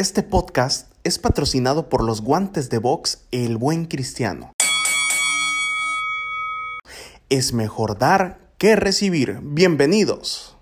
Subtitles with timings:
[0.00, 4.54] Este podcast es patrocinado por los guantes de box El Buen Cristiano.
[7.28, 9.40] Es mejor dar que recibir.
[9.42, 10.56] Bienvenidos.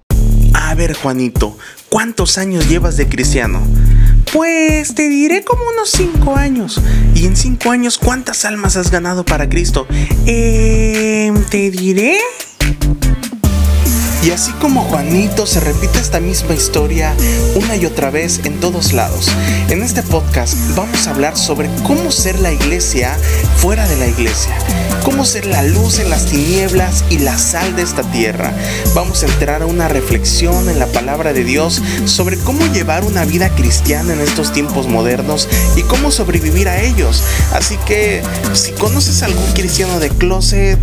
[0.55, 1.57] A ver, Juanito,
[1.89, 3.63] ¿cuántos años llevas de cristiano?
[4.33, 6.81] Pues te diré como unos 5 años.
[7.15, 9.87] ¿Y en 5 años cuántas almas has ganado para Cristo?
[10.27, 12.19] Eh, te diré
[14.23, 17.15] y así como Juanito se repite esta misma historia
[17.55, 19.29] una y otra vez en todos lados.
[19.69, 23.17] En este podcast vamos a hablar sobre cómo ser la iglesia
[23.57, 24.53] fuera de la iglesia,
[25.05, 28.53] cómo ser la luz en las tinieblas y la sal de esta tierra.
[28.95, 33.25] Vamos a entrar a una reflexión en la palabra de Dios sobre cómo llevar una
[33.25, 37.23] vida cristiana en estos tiempos modernos y cómo sobrevivir a ellos.
[37.53, 38.23] Así que
[38.53, 40.79] si conoces a algún cristiano de closet,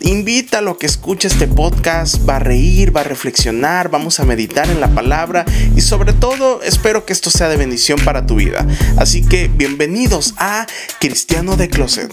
[0.00, 4.68] Invítalo a que escuche este podcast, va a reír, va a reflexionar, vamos a meditar
[4.70, 5.44] en la palabra
[5.74, 8.66] y sobre todo espero que esto sea de bendición para tu vida.
[8.96, 10.66] Así que bienvenidos a
[11.00, 12.12] Cristiano de Closet.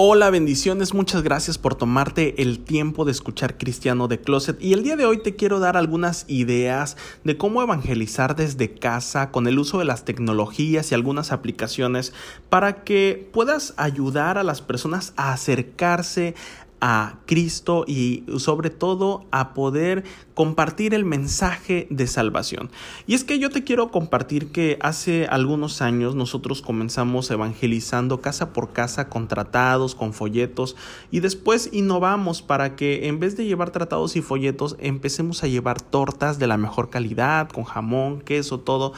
[0.00, 4.56] Hola, bendiciones, muchas gracias por tomarte el tiempo de escuchar Cristiano de Closet.
[4.62, 9.32] Y el día de hoy te quiero dar algunas ideas de cómo evangelizar desde casa
[9.32, 12.12] con el uso de las tecnologías y algunas aplicaciones
[12.48, 16.36] para que puedas ayudar a las personas a acercarse
[16.80, 22.70] a Cristo y sobre todo a poder compartir el mensaje de salvación.
[23.06, 28.52] Y es que yo te quiero compartir que hace algunos años nosotros comenzamos evangelizando casa
[28.52, 30.76] por casa con tratados, con folletos
[31.10, 35.80] y después innovamos para que en vez de llevar tratados y folletos empecemos a llevar
[35.80, 38.92] tortas de la mejor calidad, con jamón, queso, todo.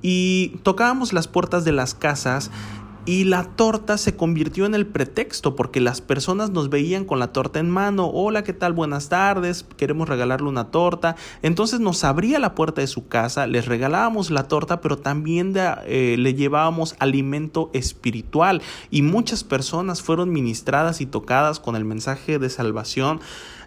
[0.00, 2.50] Y tocábamos las puertas de las casas
[3.08, 7.32] y la torta se convirtió en el pretexto porque las personas nos veían con la
[7.32, 8.10] torta en mano.
[8.12, 8.74] Hola, ¿qué tal?
[8.74, 9.64] Buenas tardes.
[9.78, 11.16] Queremos regalarle una torta.
[11.40, 16.16] Entonces nos abría la puerta de su casa, les regalábamos la torta, pero también eh,
[16.18, 18.60] le llevábamos alimento espiritual.
[18.90, 23.20] Y muchas personas fueron ministradas y tocadas con el mensaje de salvación.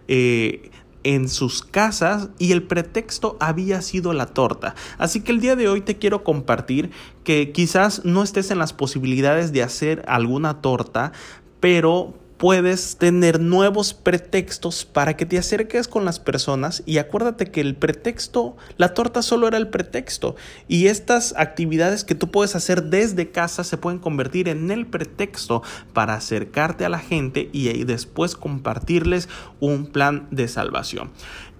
[0.07, 0.69] Eh,
[1.03, 4.75] en sus casas y el pretexto había sido la torta.
[4.97, 6.91] Así que el día de hoy te quiero compartir
[7.23, 11.11] que quizás no estés en las posibilidades de hacer alguna torta,
[11.59, 17.61] pero puedes tener nuevos pretextos para que te acerques con las personas y acuérdate que
[17.61, 20.35] el pretexto, la torta solo era el pretexto
[20.67, 25.61] y estas actividades que tú puedes hacer desde casa se pueden convertir en el pretexto
[25.93, 29.29] para acercarte a la gente y después compartirles
[29.59, 31.11] un plan de salvación.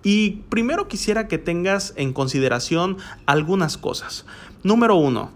[0.01, 4.25] Y primero quisiera que tengas en consideración algunas cosas.
[4.63, 5.29] Número uno,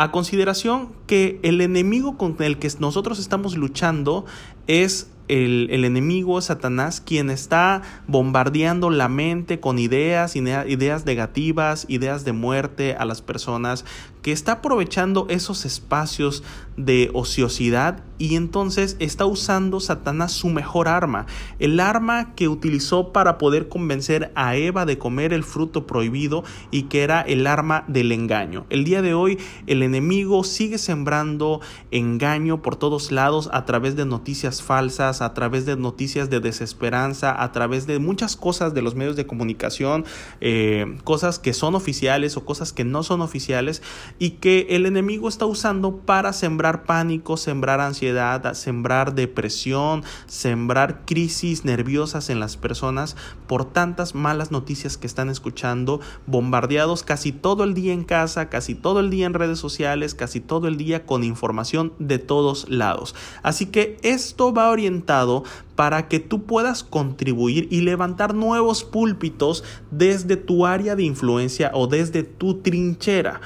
[0.00, 4.24] a consideración que el enemigo con el que nosotros estamos luchando
[4.70, 12.24] es el, el, enemigo Satanás quien está bombardeando la mente con ideas, ideas negativas, ideas
[12.24, 13.84] de muerte a las personas,
[14.22, 16.42] que está aprovechando esos espacios
[16.76, 21.26] de ociosidad y entonces está usando Satanás su mejor arma,
[21.58, 26.82] el arma que utilizó para poder convencer a Eva de comer el fruto prohibido y
[26.82, 28.66] que era el arma del engaño.
[28.68, 31.60] El día de hoy el enemigo sigue sembrando
[31.90, 37.42] engaño por todos lados a través de noticias falsas, a través de noticias de desesperanza,
[37.42, 40.04] a través de muchas cosas de los medios de comunicación,
[40.42, 43.82] eh, cosas que son oficiales o cosas que no son oficiales
[44.18, 51.64] y que el enemigo está usando para sembrar pánico, sembrar ansiedad, sembrar depresión, sembrar crisis
[51.64, 53.16] nerviosas en las personas
[53.46, 58.74] por tantas malas noticias que están escuchando, bombardeados casi todo el día en casa, casi
[58.74, 63.14] todo el día en redes sociales, casi todo el día con información de todos lados.
[63.42, 65.44] Así que esto va orientado
[65.76, 71.86] para que tú puedas contribuir y levantar nuevos púlpitos desde tu área de influencia o
[71.86, 73.40] desde tu trinchera.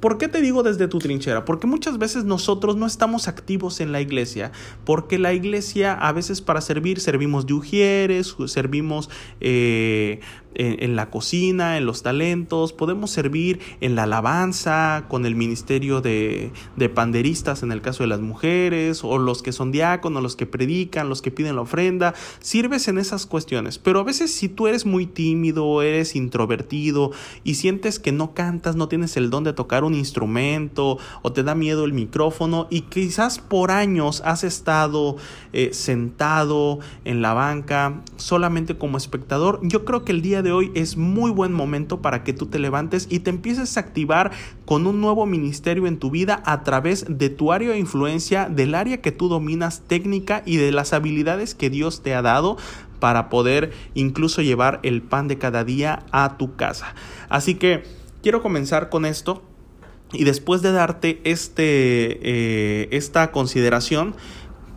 [0.00, 1.44] ¿Por qué te digo desde tu trinchera?
[1.44, 4.52] Porque muchas veces nosotros no estamos activos en la iglesia,
[4.84, 9.08] porque la iglesia a veces para servir servimos de ujieres, servimos
[9.40, 10.20] eh,
[10.56, 16.50] en, la cocina, en los talentos, podemos servir en la alabanza, con el ministerio de,
[16.76, 20.46] de, panderistas en el caso de las mujeres, o los que son diáconos, los que
[20.46, 23.78] predican, los que piden la ofrenda, sirves en esas cuestiones.
[23.78, 27.12] Pero a veces si tú eres muy tímido, eres introvertido
[27.44, 31.42] y sientes que no cantas, no tienes el don de tocar un instrumento o te
[31.42, 35.16] da miedo el micrófono y quizás por años has estado
[35.52, 40.52] eh, sentado en la banca solamente como espectador, yo creo que el día de de
[40.52, 44.30] hoy es muy buen momento para que tú te levantes y te empieces a activar
[44.64, 48.74] con un nuevo ministerio en tu vida a través de tu área de influencia, del
[48.74, 52.56] área que tú dominas técnica y de las habilidades que Dios te ha dado
[53.00, 56.94] para poder incluso llevar el pan de cada día a tu casa.
[57.28, 57.82] Así que
[58.22, 59.42] quiero comenzar con esto
[60.12, 61.64] y después de darte este,
[62.22, 64.14] eh, esta consideración,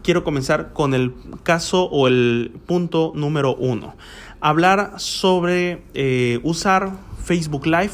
[0.04, 1.14] quiero comenzar con el
[1.44, 3.96] caso o el punto número uno.
[4.42, 6.94] Hablar sobre eh, usar
[7.24, 7.92] Facebook Live,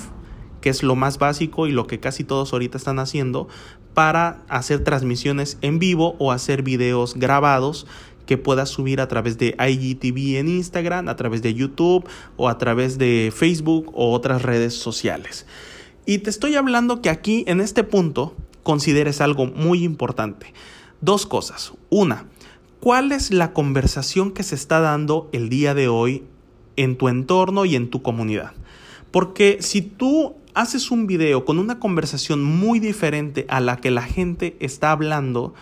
[0.62, 3.48] que es lo más básico y lo que casi todos ahorita están haciendo,
[3.96, 7.88] para hacer transmisiones en vivo o hacer videos grabados
[8.26, 12.08] que puedas subir a través de IGTV en Instagram, a través de YouTube
[12.38, 15.46] o a través de Facebook o otras redes sociales.
[16.06, 20.54] Y te estoy hablando que aquí en este punto consideres algo muy importante.
[21.02, 21.74] Dos cosas.
[21.90, 22.26] Una,
[22.80, 26.24] ¿cuál es la conversación que se está dando el día de hoy
[26.76, 28.54] en tu entorno y en tu comunidad?
[29.12, 34.04] Porque si tú haces un video con una conversación muy diferente a la que la
[34.04, 35.54] gente está hablando,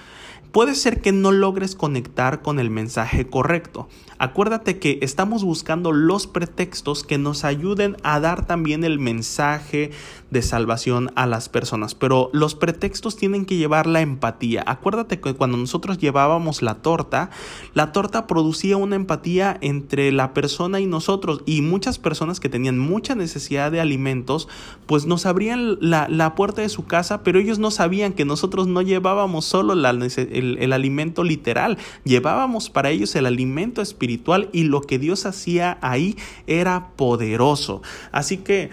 [0.54, 3.90] puede ser que no logres conectar con el mensaje correcto.
[4.20, 9.90] Acuérdate que estamos buscando los pretextos que nos ayuden a dar también el mensaje
[10.34, 14.64] de salvación a las personas, pero los pretextos tienen que llevar la empatía.
[14.68, 17.30] Acuérdate que cuando nosotros llevábamos la torta,
[17.74, 22.80] la torta producía una empatía entre la persona y nosotros y muchas personas que tenían
[22.80, 24.50] mucha necesidad de alimentos,
[24.88, 28.82] pues nos abrían la, puerta de su casa, pero ellos no sabían que nosotros no
[28.82, 34.98] llevábamos solo el, el alimento literal, llevábamos para ellos el alimento espiritual y lo que
[34.98, 37.84] Dios hacía ahí era poderoso.
[38.12, 38.72] Así que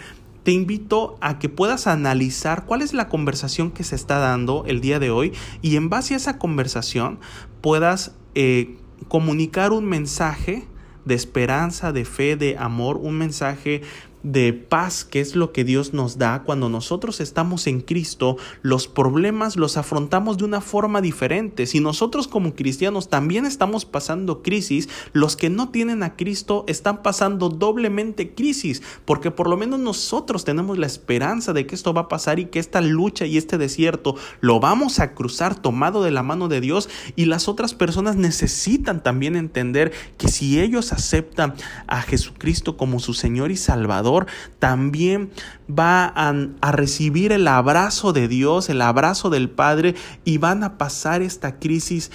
[0.51, 4.81] te invito a que puedas analizar cuál es la conversación que se está dando el
[4.81, 5.33] día de hoy
[5.63, 7.21] y en base a esa conversación
[7.61, 8.77] puedas eh,
[9.07, 10.67] comunicar un mensaje
[11.05, 13.83] de esperanza, de fe, de amor, un mensaje
[14.23, 18.89] de paz, que es lo que Dios nos da cuando nosotros estamos en Cristo, los
[18.89, 21.67] problemas los afrontamos de una forma diferente.
[21.67, 27.03] Si nosotros como cristianos también estamos pasando crisis, los que no tienen a Cristo están
[27.03, 32.03] pasando doblemente crisis, porque por lo menos nosotros tenemos la esperanza de que esto va
[32.03, 36.11] a pasar y que esta lucha y este desierto lo vamos a cruzar tomado de
[36.11, 41.55] la mano de Dios y las otras personas necesitan también entender que si ellos aceptan
[41.87, 44.10] a Jesucristo como su Señor y Salvador,
[44.59, 45.31] también
[45.69, 50.79] va a, a recibir el abrazo de Dios, el abrazo del Padre y van a
[50.79, 52.11] pasar esta crisis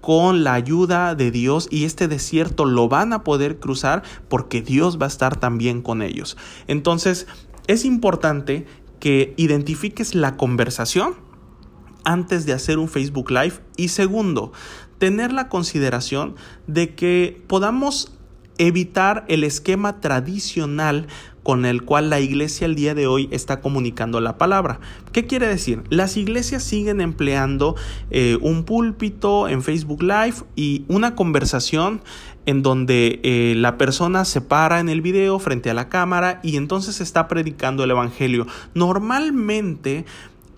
[0.00, 4.98] con la ayuda de Dios y este desierto lo van a poder cruzar porque Dios
[5.00, 6.36] va a estar también con ellos.
[6.66, 7.26] Entonces,
[7.66, 8.66] es importante
[8.98, 11.14] que identifiques la conversación
[12.04, 14.52] antes de hacer un Facebook Live y segundo,
[14.98, 16.36] tener la consideración
[16.66, 18.12] de que podamos
[18.60, 21.06] evitar el esquema tradicional
[21.42, 24.78] con el cual la iglesia el día de hoy está comunicando la palabra.
[25.12, 25.82] ¿Qué quiere decir?
[25.88, 27.74] Las iglesias siguen empleando
[28.10, 32.02] eh, un púlpito en Facebook Live y una conversación
[32.44, 36.56] en donde eh, la persona se para en el video frente a la cámara y
[36.56, 38.46] entonces está predicando el Evangelio.
[38.74, 40.04] Normalmente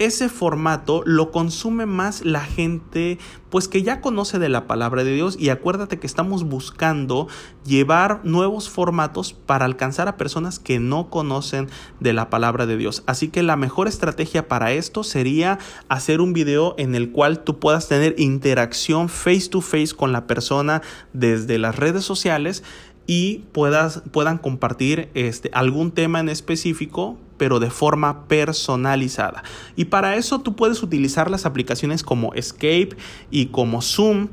[0.05, 3.19] ese formato lo consume más la gente
[3.51, 7.29] pues que ya conoce de la palabra de Dios y acuérdate que estamos buscando
[7.67, 11.69] llevar nuevos formatos para alcanzar a personas que no conocen
[12.01, 13.03] de la palabra de Dios.
[13.07, 15.59] Así que la mejor estrategia para esto sería
[15.89, 20.27] hacer un video en el cual tú puedas tener interacción face to face con la
[20.27, 20.81] persona
[21.13, 22.65] desde las redes sociales
[23.07, 29.43] y puedas, puedan compartir este, algún tema en específico pero de forma personalizada.
[29.75, 32.91] Y para eso tú puedes utilizar las aplicaciones como Escape
[33.33, 34.29] y como Zoom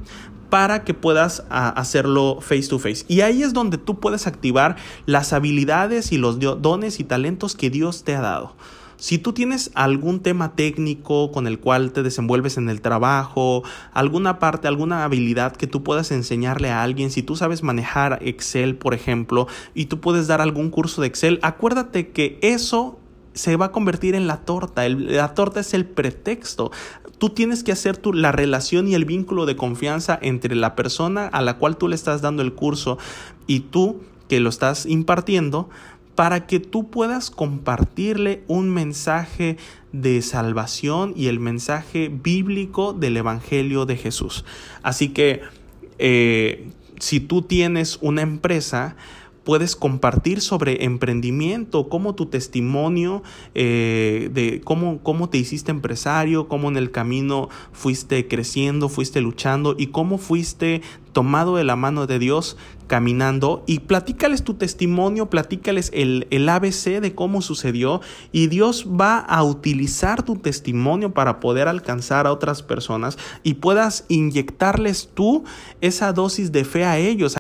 [0.52, 3.06] para que puedas ah, hacerlo face to face.
[3.08, 4.76] Y ahí es donde tú puedes activar
[5.08, 8.56] las habilidades y los dones y talentos que Dios te ha dado.
[9.00, 13.64] Si tú tienes algún tema técnico con el cual te desenvuelves en el trabajo,
[13.94, 18.76] alguna parte, alguna habilidad que tú puedas enseñarle a alguien, si tú sabes manejar Excel,
[18.76, 23.00] por ejemplo, y tú puedes dar algún curso de Excel, acuérdate que eso
[23.34, 24.88] se va a convertir en la torta.
[24.90, 26.72] la torta es el pretexto.
[27.20, 31.42] Tú tienes que hacer la relación y el vínculo de confianza entre la persona a
[31.42, 32.98] la cual tú le estás dando el curso
[33.48, 35.70] y tú que lo estás impartiendo
[36.20, 39.56] para que tú puedas compartirle un mensaje
[39.94, 44.44] de salvación y el mensaje bíblico del Evangelio de Jesús.
[44.84, 45.44] Así que
[45.98, 48.98] eh, si tú tienes una empresa,
[49.50, 53.24] puedes compartir sobre emprendimiento, cómo tu testimonio
[53.56, 59.74] eh, de cómo, cómo te hiciste empresario, cómo en el camino fuiste creciendo, fuiste luchando
[59.76, 63.64] y cómo fuiste tomado de la mano de Dios caminando.
[63.66, 68.02] Y platícales tu testimonio, platícales el, el ABC de cómo sucedió
[68.32, 74.06] y Dios va a utilizar tu testimonio para poder alcanzar a otras personas y puedas
[74.10, 75.44] inyectarles tú
[75.82, 77.39] esa dosis de fe a ellos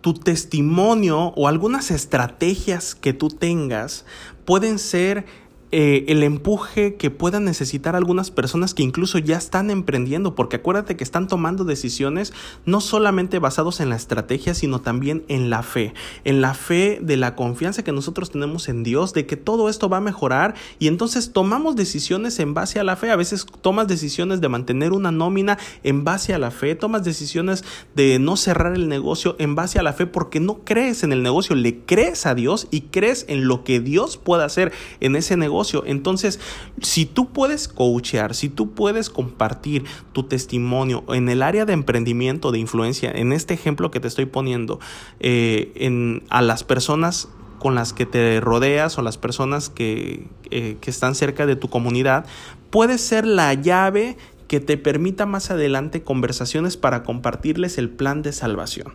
[0.00, 4.04] tu testimonio o algunas estrategias que tú tengas
[4.44, 5.26] pueden ser
[5.72, 10.96] eh, el empuje que puedan necesitar algunas personas que incluso ya están emprendiendo, porque acuérdate
[10.96, 12.32] que están tomando decisiones
[12.64, 17.16] no solamente basados en la estrategia, sino también en la fe, en la fe de
[17.16, 20.88] la confianza que nosotros tenemos en Dios, de que todo esto va a mejorar y
[20.88, 25.12] entonces tomamos decisiones en base a la fe, a veces tomas decisiones de mantener una
[25.12, 29.78] nómina en base a la fe, tomas decisiones de no cerrar el negocio en base
[29.78, 33.24] a la fe porque no crees en el negocio, le crees a Dios y crees
[33.28, 36.40] en lo que Dios puede hacer en ese negocio entonces,
[36.80, 42.52] si tú puedes coachear, si tú puedes compartir tu testimonio en el área de emprendimiento,
[42.52, 44.80] de influencia, en este ejemplo que te estoy poniendo,
[45.20, 50.90] eh, a las personas con las que te rodeas o las personas que, eh, que
[50.90, 52.24] están cerca de tu comunidad,
[52.70, 54.16] puede ser la llave
[54.48, 58.94] que te permita más adelante conversaciones para compartirles el plan de salvación.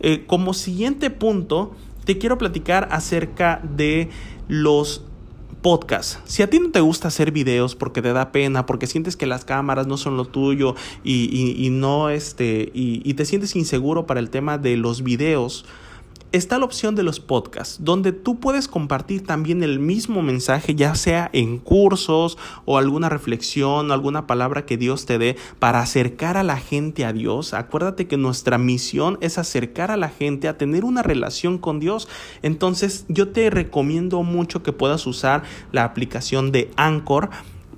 [0.00, 1.74] Eh, como siguiente punto,
[2.06, 4.08] te quiero platicar acerca de
[4.48, 5.04] los
[5.66, 6.20] podcast.
[6.28, 9.26] Si a ti no te gusta hacer videos porque te da pena, porque sientes que
[9.26, 14.30] las cámaras no son lo tuyo y, no este, y te sientes inseguro para el
[14.30, 15.64] tema de los videos,
[16.32, 20.94] está la opción de los podcasts, donde tú puedes compartir también el mismo mensaje, ya
[20.94, 26.42] sea en cursos o alguna reflexión, alguna palabra que Dios te dé para acercar a
[26.42, 27.54] la gente a Dios.
[27.54, 32.08] Acuérdate que nuestra misión es acercar a la gente a tener una relación con Dios.
[32.42, 35.42] Entonces yo te recomiendo mucho que puedas usar
[35.72, 37.30] la aplicación de Anchor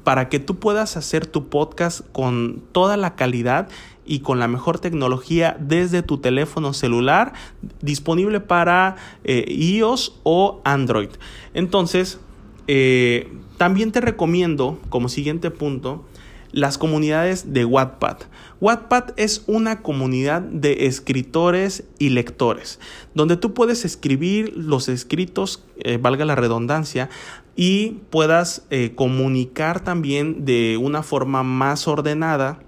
[0.09, 3.69] para que tú puedas hacer tu podcast con toda la calidad
[4.07, 7.35] y con la mejor tecnología desde tu teléfono celular
[7.83, 11.11] disponible para eh, iOS o Android.
[11.53, 12.21] Entonces,
[12.69, 16.07] eh, también te recomiendo como siguiente punto
[16.53, 18.17] las comunidades de Wattpad.
[18.62, 22.81] Wattpad es una comunidad de escritores y lectores,
[23.15, 27.11] donde tú puedes escribir los escritos, eh, valga la redundancia,
[27.61, 28.62] y puedas
[28.95, 32.61] comunicar también de una forma más ordenada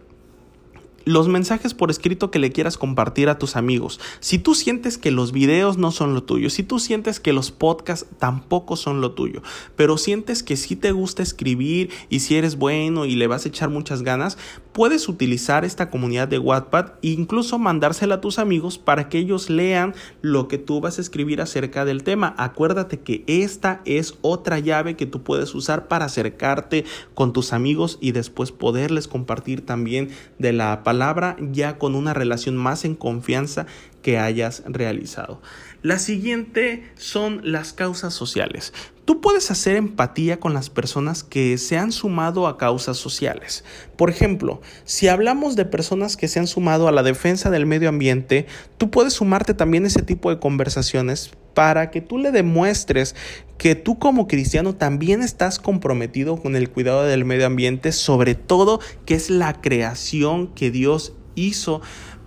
[1.04, 4.00] los mensajes por escrito que le quieras compartir a tus amigos.
[4.20, 7.50] Si tú sientes que los videos no son lo tuyo, si tú sientes que los
[7.50, 9.42] podcasts tampoco son lo tuyo,
[9.76, 13.48] pero sientes que sí te gusta escribir y si eres bueno y le vas a
[13.48, 14.38] echar muchas ganas,
[14.72, 19.50] puedes utilizar esta comunidad de Wattpad e incluso mandársela a tus amigos para que ellos
[19.50, 22.34] lean lo que tú vas a escribir acerca del tema.
[22.38, 27.98] Acuérdate que esta es otra llave que tú puedes usar para acercarte con tus amigos
[28.00, 33.64] y después poderles compartir también de la palabra ya con una relación más en confianza
[34.02, 35.40] que hayas realizado.
[35.82, 38.72] La siguiente son las causas sociales.
[39.04, 43.64] Tú puedes hacer empatía con las personas que se han sumado a causas sociales.
[43.96, 47.88] Por ejemplo, si hablamos de personas que se han sumado a la defensa del medio
[47.88, 53.14] ambiente, tú puedes sumarte también a ese tipo de conversaciones para que tú le demuestres
[53.58, 58.80] que tú como cristiano también estás comprometido con el cuidado del medio ambiente, sobre todo
[59.04, 61.82] que es la creación que Dios hizo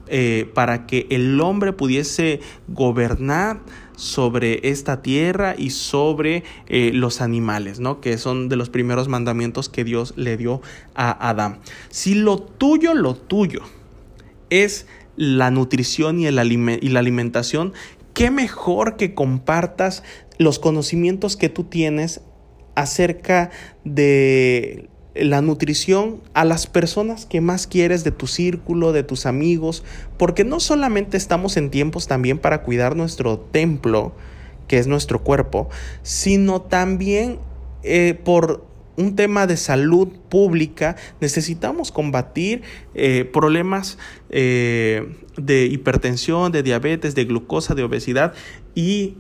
[0.07, 3.61] eh, para que el hombre pudiese gobernar
[3.95, 8.01] sobre esta tierra y sobre eh, los animales, ¿no?
[8.01, 10.61] Que son de los primeros mandamientos que Dios le dio
[10.93, 11.59] a Adán.
[11.89, 13.61] Si lo tuyo, lo tuyo
[14.49, 17.73] es la nutrición y, el y la alimentación,
[18.13, 20.03] qué mejor que compartas
[20.37, 22.21] los conocimientos que tú tienes
[22.75, 23.51] acerca
[23.83, 29.83] de la nutrición a las personas que más quieres de tu círculo, de tus amigos,
[30.17, 34.13] porque no solamente estamos en tiempos también para cuidar nuestro templo,
[34.67, 35.69] que es nuestro cuerpo,
[36.01, 37.39] sino también
[37.83, 42.61] eh, por un tema de salud pública, necesitamos combatir
[42.93, 43.97] eh, problemas
[44.29, 48.33] eh, de hipertensión, de diabetes, de glucosa, de obesidad
[48.75, 49.15] y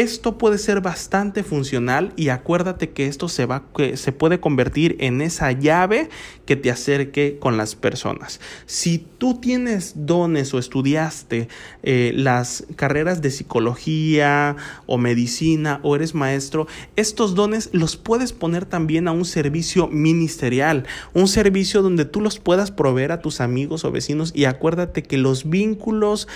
[0.00, 3.62] esto puede ser bastante funcional y acuérdate que esto se, va,
[3.94, 6.08] se puede convertir en esa llave
[6.46, 8.40] que te acerque con las personas.
[8.66, 11.46] Si tú tienes dones o estudiaste
[11.84, 18.64] eh, las carreras de psicología o medicina o eres maestro, estos dones los puedes poner
[18.64, 23.84] también a un servicio ministerial, un servicio donde tú los puedas proveer a tus amigos
[23.84, 26.26] o vecinos y acuérdate que los vínculos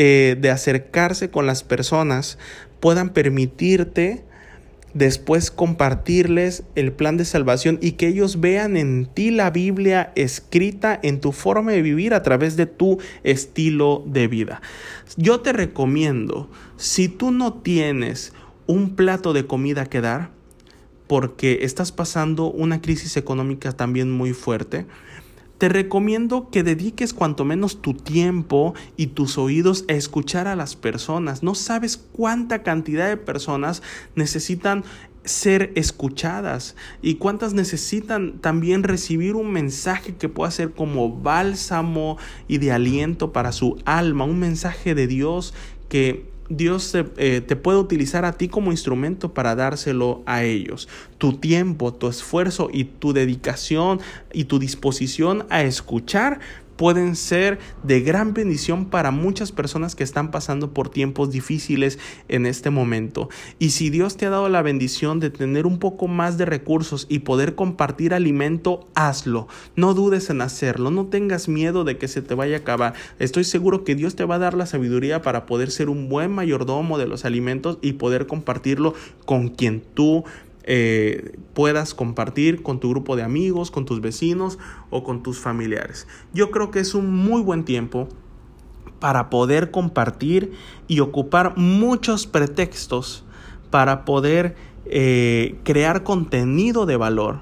[0.00, 2.38] eh, de acercarse con las personas
[2.80, 4.24] puedan permitirte
[4.94, 10.98] después compartirles el plan de salvación y que ellos vean en ti la Biblia escrita
[11.02, 14.62] en tu forma de vivir a través de tu estilo de vida.
[15.16, 18.32] Yo te recomiendo, si tú no tienes
[18.66, 20.30] un plato de comida que dar,
[21.06, 24.86] porque estás pasando una crisis económica también muy fuerte,
[25.58, 30.76] te recomiendo que dediques cuanto menos tu tiempo y tus oídos a escuchar a las
[30.76, 31.42] personas.
[31.42, 33.82] No sabes cuánta cantidad de personas
[34.14, 34.84] necesitan
[35.24, 42.58] ser escuchadas y cuántas necesitan también recibir un mensaje que pueda ser como bálsamo y
[42.58, 45.54] de aliento para su alma, un mensaje de Dios
[45.88, 50.88] que Dios eh, te, puede utilizar a ti como instrumento para dárselo a ellos.
[51.18, 54.00] Tu tiempo, tu esfuerzo y tu dedicación
[54.32, 56.40] y tu disposición a escuchar
[56.78, 62.46] pueden ser de gran bendición para muchas personas que están pasando por tiempos difíciles en
[62.46, 63.28] este momento.
[63.58, 67.06] Y si Dios te ha dado la bendición de tener un poco más de recursos
[67.10, 69.48] y poder compartir alimento, hazlo.
[69.74, 72.94] No dudes en hacerlo, no tengas miedo de que se te vaya a acabar.
[73.18, 76.30] Estoy seguro que Dios te va a dar la sabiduría para poder ser un buen
[76.30, 78.94] mayordomo de los alimentos y poder compartirlo
[79.24, 80.24] con quien tú
[80.70, 84.58] eh, puedas compartir con tu grupo de amigos, con tus vecinos
[84.90, 86.06] o con tus familiares.
[86.34, 88.06] Yo creo que es un muy buen tiempo
[89.00, 90.52] para poder compartir
[90.86, 93.24] y ocupar muchos pretextos
[93.70, 97.40] para poder eh, crear contenido de valor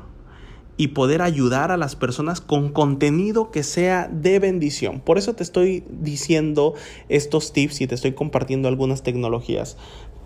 [0.77, 5.01] y poder ayudar a las personas con contenido que sea de bendición.
[5.01, 6.75] Por eso te estoy diciendo
[7.09, 9.77] estos tips y te estoy compartiendo algunas tecnologías.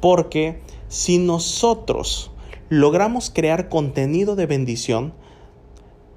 [0.02, 2.30] Porque si nosotros
[2.70, 5.12] logramos crear contenido de bendición,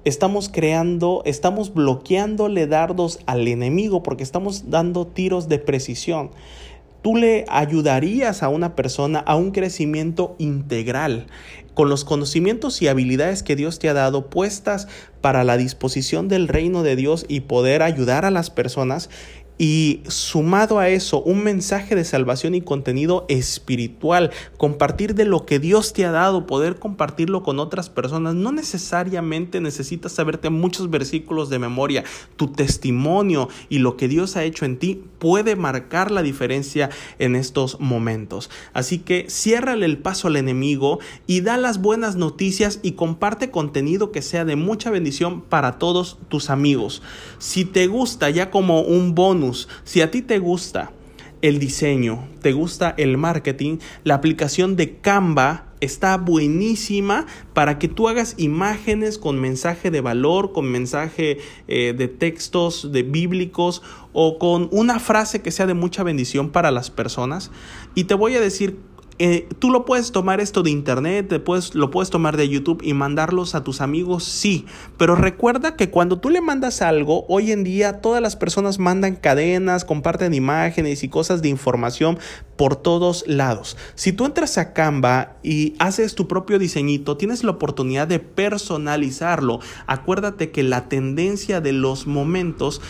[0.04, 6.30] estamos creando, estamos bloqueándole dardos al enemigo porque estamos dando tiros de precisión.
[7.02, 11.26] Tú le ayudarías a una persona a un crecimiento integral
[11.74, 14.86] con los conocimientos y habilidades que Dios te ha dado puestas
[15.20, 19.10] para la disposición del reino de Dios y poder ayudar a las personas
[19.56, 25.60] y sumado a eso, un mensaje de salvación y contenido espiritual, compartir de lo que
[25.60, 28.34] Dios te ha dado, poder compartirlo con otras personas.
[28.34, 32.02] No necesariamente necesitas saberte muchos versículos de memoria.
[32.36, 37.36] Tu testimonio y lo que Dios ha hecho en ti puede marcar la diferencia en
[37.36, 38.50] estos momentos.
[38.72, 44.10] Así que ciérrale el paso al enemigo y da las buenas noticias y comparte contenido
[44.10, 47.02] que sea de mucha bendición para todos tus amigos.
[47.38, 50.92] Si te gusta ya como un bonus, si a ti te gusta
[51.42, 58.08] el diseño, te gusta el marketing, la aplicación de Canva está buenísima para que tú
[58.08, 63.82] hagas imágenes con mensaje de valor, con mensaje eh, de textos de bíblicos
[64.14, 67.50] o con una frase que sea de mucha bendición para las personas.
[67.94, 68.78] Y te voy a decir
[69.18, 71.42] eh, tú lo puedes tomar esto de internet,
[71.74, 74.66] lo puedes tomar de YouTube y mandarlos a tus amigos, sí.
[74.98, 79.16] Pero recuerda que cuando tú le mandas algo, hoy en día todas las personas mandan
[79.16, 82.18] cadenas, comparten imágenes y cosas de información
[82.56, 83.76] por todos lados.
[83.94, 89.60] Si tú entras a Canva y haces tu propio diseñito, tienes la oportunidad de personalizarlo.
[89.86, 92.80] Acuérdate que la tendencia de los momentos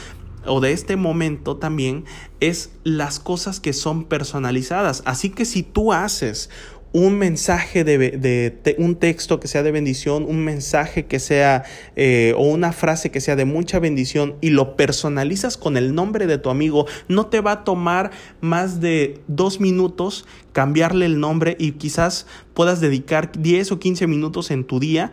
[0.46, 2.04] o de este momento también
[2.40, 5.02] es las cosas que son personalizadas.
[5.06, 6.50] Así que si tú haces
[6.94, 11.64] un mensaje de, un texto que sea de bendición, un mensaje que sea
[11.96, 16.28] eh, o una frase que sea de mucha bendición y lo personalizas con el nombre
[16.28, 21.56] de tu amigo, no te va a tomar más de dos minutos cambiarle el nombre
[21.58, 25.10] y quizás puedas dedicar 10 o 15 minutos en tu día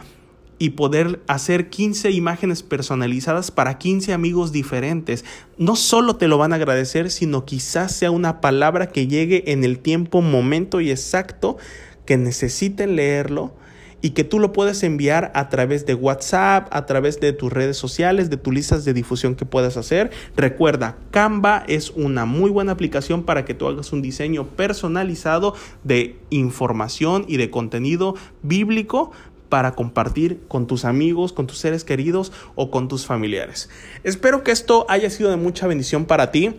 [0.62, 5.26] y poder hacer 15 imágenes personalizadas para 15 amigos diferentes.
[5.58, 9.63] No solo te lo van a agradecer, sino quizás sea una palabra que llegue en
[9.63, 11.58] el tiempo, momento y exacto
[12.06, 13.56] que necesiten leerlo
[14.02, 17.78] y que tú lo puedes enviar a través de WhatsApp, a través de tus redes
[17.78, 20.12] sociales, de tus listas de difusión que puedas hacer.
[20.36, 26.17] Recuerda, Canva es una muy buena aplicación para que tú hagas un diseño personalizado de
[26.30, 29.12] información y de contenido bíblico
[29.52, 33.70] para compartir con tus amigos, con tus seres queridos o con tus familiares.
[34.06, 36.56] Espero que esto haya sido de mucha bendición para ti.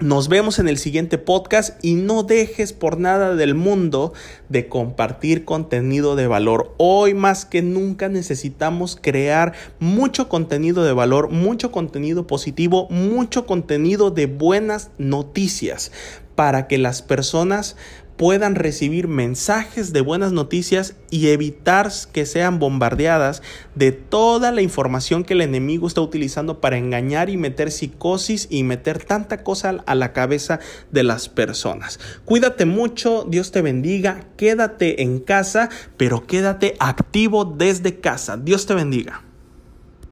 [0.00, 4.14] Nos vemos en el siguiente podcast y no dejes por nada del mundo
[4.48, 6.74] de compartir contenido de valor.
[6.78, 14.10] Hoy más que nunca necesitamos crear mucho contenido de valor, mucho contenido positivo, mucho contenido
[14.10, 15.92] de buenas noticias
[16.34, 17.76] para que las personas
[18.16, 23.42] puedan recibir mensajes de buenas noticias y evitar que sean bombardeadas
[23.74, 28.62] de toda la información que el enemigo está utilizando para engañar y meter psicosis y
[28.62, 30.60] meter tanta cosa a la cabeza
[30.92, 31.98] de las personas.
[32.24, 38.36] Cuídate mucho, Dios te bendiga, quédate en casa, pero quédate activo desde casa.
[38.36, 39.23] Dios te bendiga.